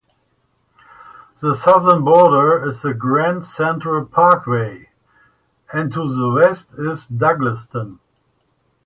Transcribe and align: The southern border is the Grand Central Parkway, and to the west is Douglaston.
The 1.43 1.53
southern 1.53 2.03
border 2.03 2.65
is 2.67 2.81
the 2.81 2.91
Grand 2.95 3.43
Central 3.43 4.03
Parkway, 4.03 4.89
and 5.71 5.93
to 5.93 6.11
the 6.15 6.27
west 6.31 6.73
is 6.73 7.07
Douglaston. 7.07 7.99